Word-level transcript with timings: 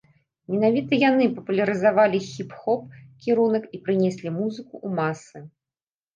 Менавіта 0.51 0.97
яны 1.09 1.27
папулярызавалі 1.35 2.21
хіп-хоп 2.31 2.81
кірунак 3.27 3.63
і 3.77 3.83
прынеслі 3.85 4.35
музыку 4.41 4.69
ў 4.71 4.89
масы. 5.03 5.37